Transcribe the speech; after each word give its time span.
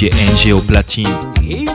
DJ 0.00 0.54
platine. 0.66 1.06
Et 1.46 1.66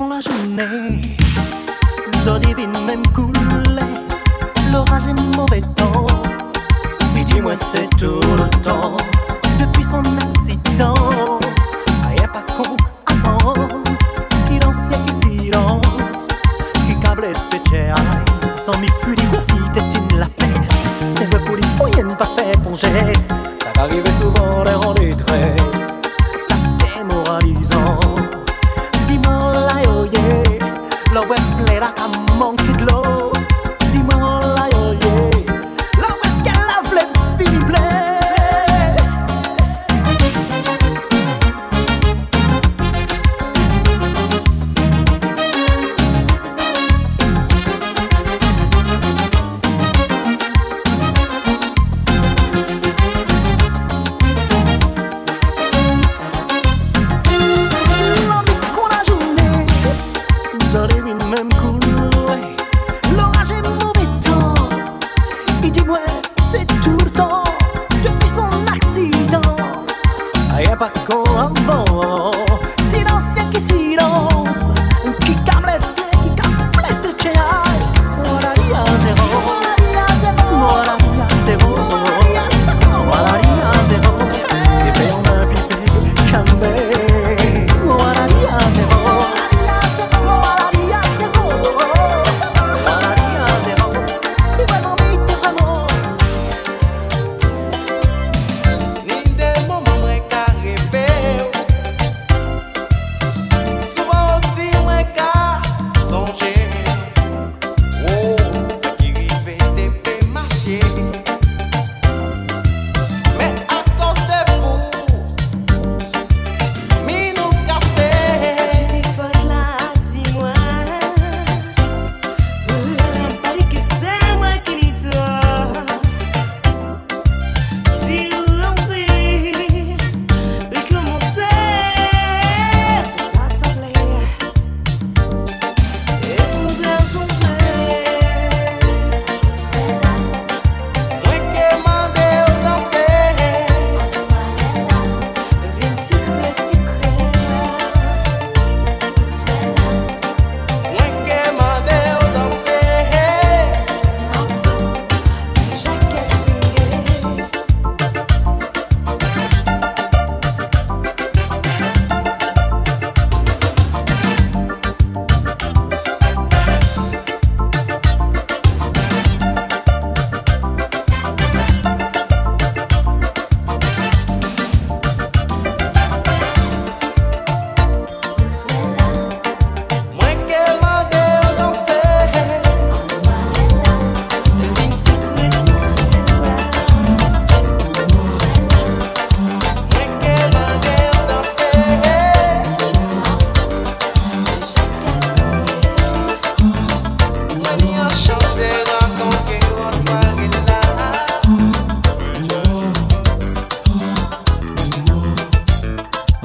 quand 0.00 0.08
la 0.08 0.20
journée 0.20 1.00
Zo 2.24 2.38
divine 2.38 2.72
même 2.86 3.06
coulait 3.14 3.92
L'orage 4.72 5.06
est 5.06 5.36
mauvais 5.36 5.60
temps. 5.76 6.06
Mais 7.14 7.24
dis-moi 7.24 7.54
c'est 7.54 7.88
tout 7.98 8.20
le 8.40 8.62
temps. 8.64 8.96
Depuis 9.60 9.84
son 9.84 10.02
accident. 10.16 10.94
Ah, 12.02 12.08
Rien 12.16 12.28
pas 12.28 12.44
con 12.56 12.76
avant. 13.06 13.54
Silence, 14.46 14.82
y'a 14.90 14.98
qui 15.06 15.28
silence. 15.28 16.28
Qui 16.86 16.94
câblait 17.00 17.34
ses 17.50 17.70
chairs 17.70 17.96
Sans 18.64 18.78
mi 18.78 18.88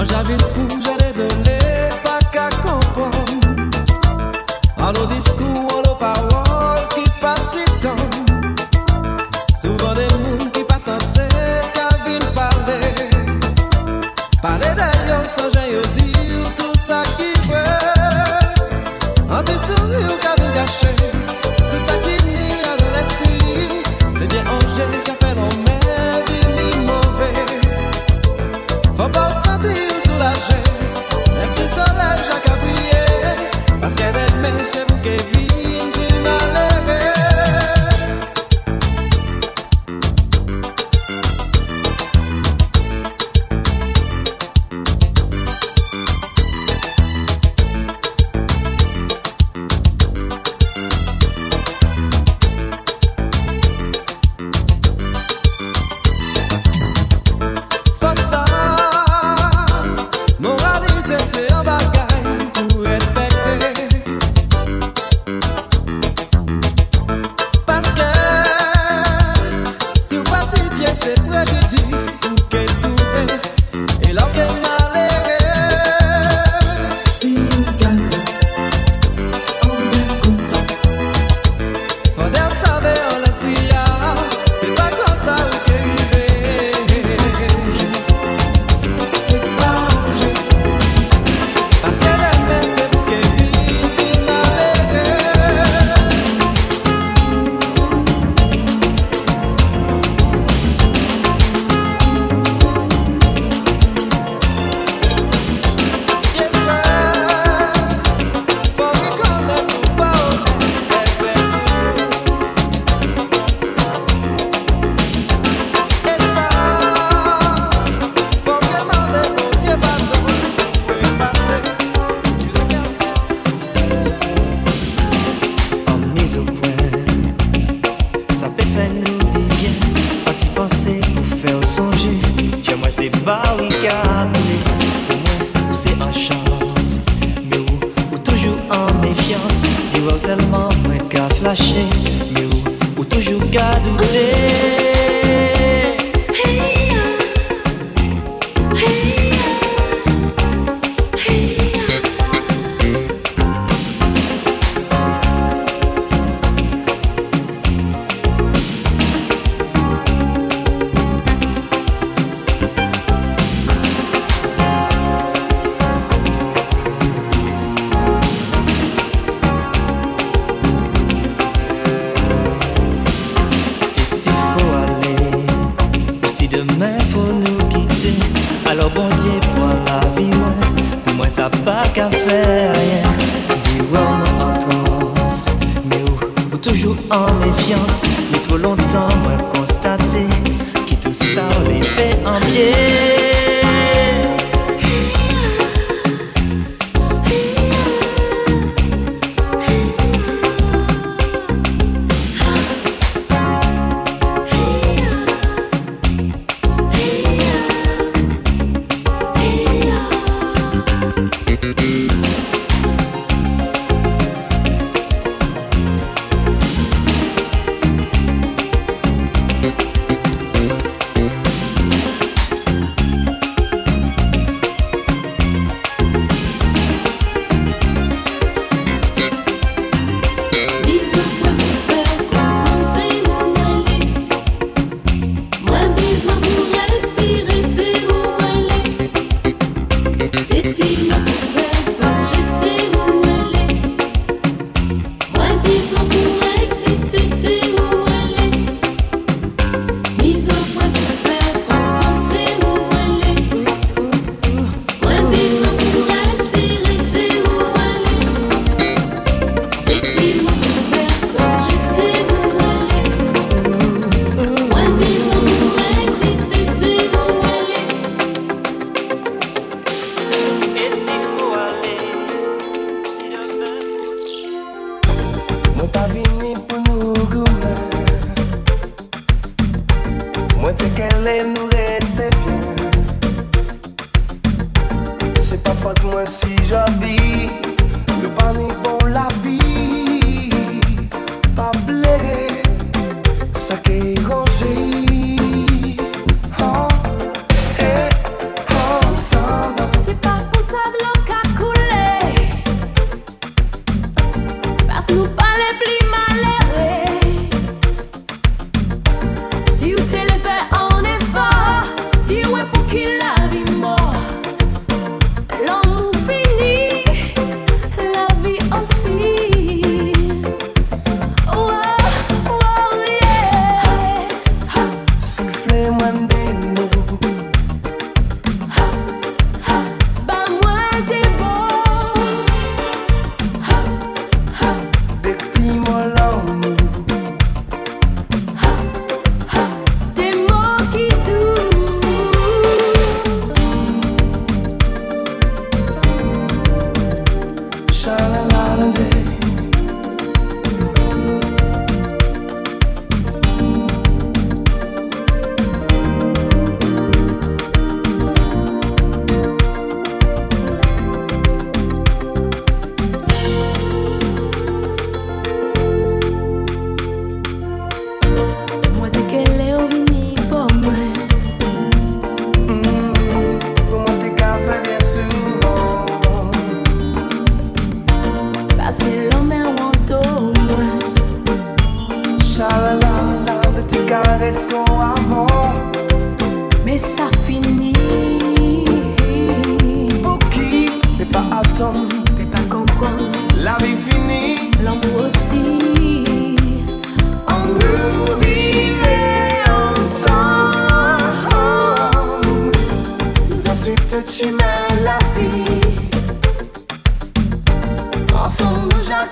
Quand 0.00 0.06
j'avais 0.06 0.32
le 0.32 0.44
fou, 0.44 0.66
j'ai 0.80 1.12
désolé, 1.12 1.58
pas 2.02 2.20
qu'à 2.32 2.48
comprendre. 2.62 3.22
Alors, 4.78 5.06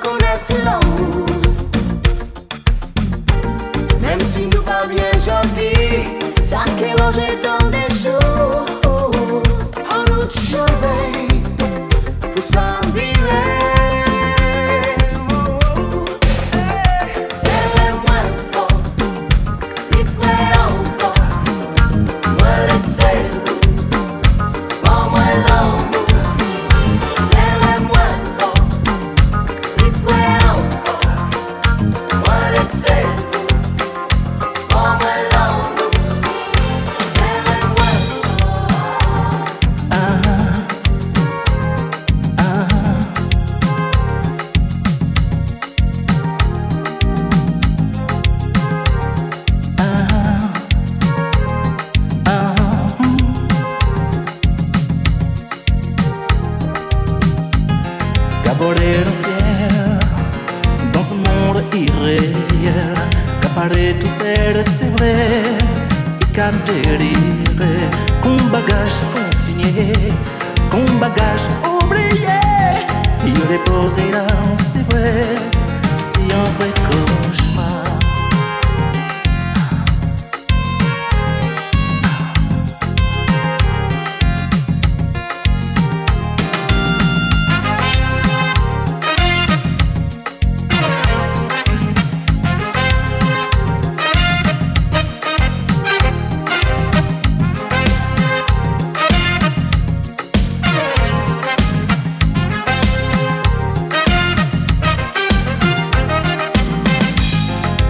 coconuts 0.01 0.51
along 0.51 1.18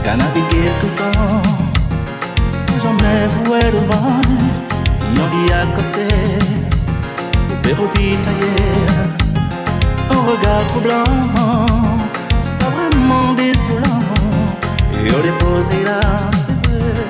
kanabikie 0.08 0.70
kuko 0.80 1.08
sijonevuwe 2.46 3.60
luvani 3.72 4.40
nyoli 5.14 5.50
yakose 5.50 6.08
uperuvitaye 7.52 8.54
au 10.10 10.20
regard 10.30 10.66
troublant 10.68 11.28
ça 12.40 12.66
vraiment 12.74 13.34
désolant 13.34 14.04
et 14.94 15.12
on 15.16 15.20
déposait 15.26 15.84
là 15.84 16.00
c'est 16.42 16.56
vrai. 16.68 17.04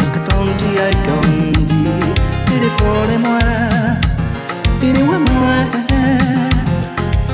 Yakatondi 0.00 0.68
yaikondi 0.78 1.84
téléphone-moi 2.50 3.38
iniwe 4.82 5.18
moi 5.28 5.56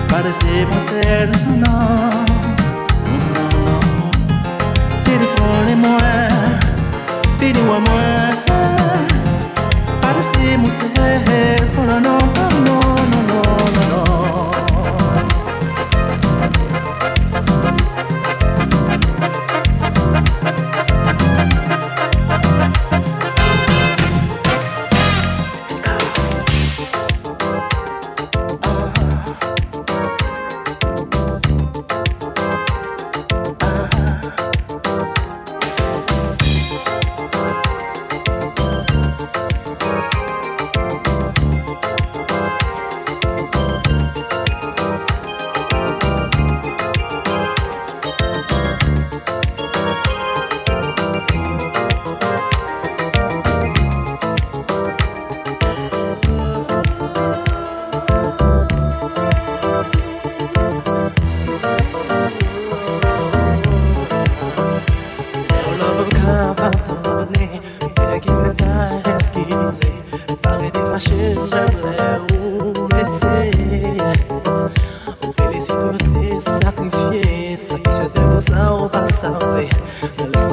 parece 0.08 0.52
mon 0.70 0.78
sel 0.78 1.30
non. 1.62 2.15
ils 5.20 5.40
font 5.40 5.62
les 5.66 5.74
moins, 5.74 6.28
puis 7.38 7.52
nous 7.52 7.72
à 7.72 7.80
moins. 7.80 8.30
Parece 10.00 10.32
musée, 10.58 11.56
pour 11.72 11.84
le 11.84 12.00
non, 12.00 12.18
non, 12.36 12.50
non, 12.66 12.80
non, 13.30 13.44
non. 13.80 14.55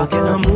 rocking, 0.04 0.20
I'm 0.20 0.53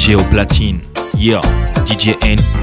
DJ 0.00 0.16
platine. 0.30 0.80
Yeah, 1.18 1.42
DJ 1.84 2.16
N. 2.22 2.59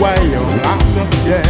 way, 0.00 0.30
you're 0.30 0.40
locked 0.40 0.96
up, 0.96 1.14
yeah. 1.26 1.45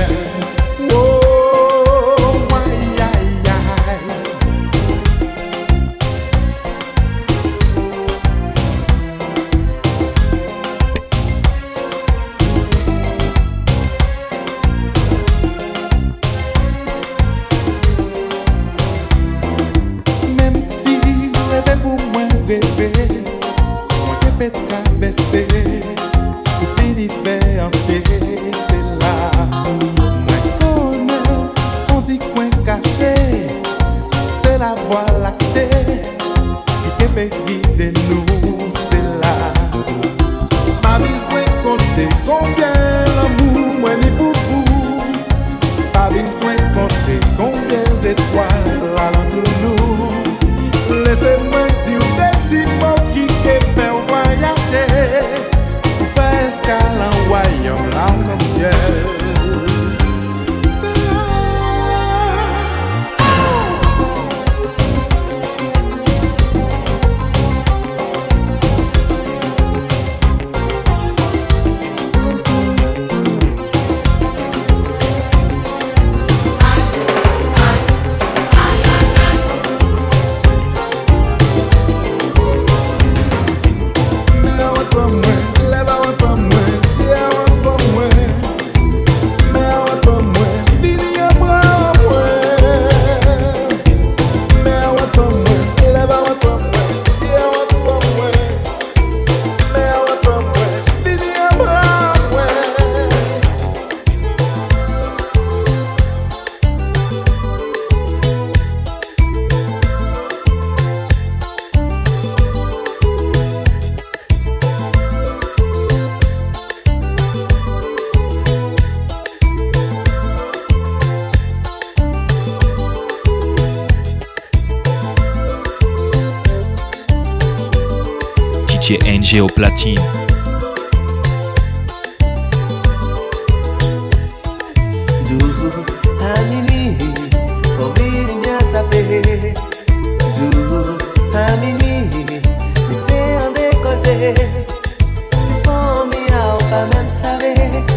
DJ 129.37 129.41
au 129.41 129.47
platine. 129.47 129.99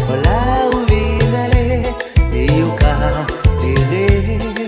Ou 0.08 0.16
la 0.24 0.66
ou 0.72 0.86
vin 0.88 1.34
ale 1.42 1.82
E 2.32 2.46
yo 2.58 2.68
ka 2.80 2.92
pere 3.60 4.59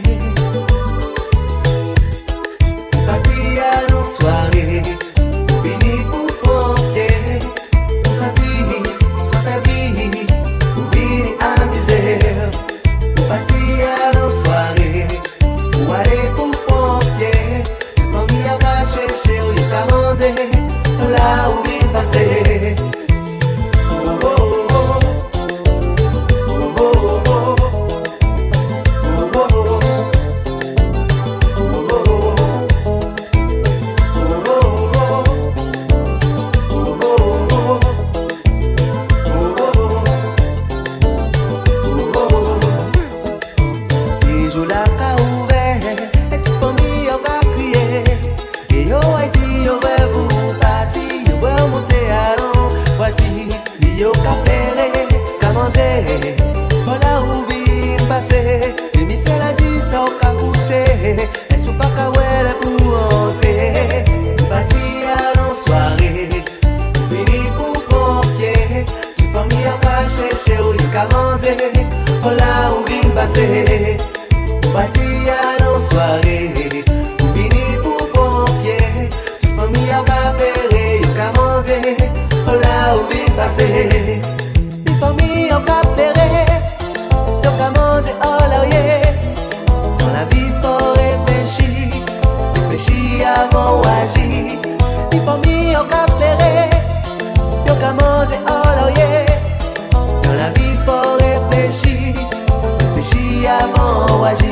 a 104.25 104.35
gente 104.35 104.52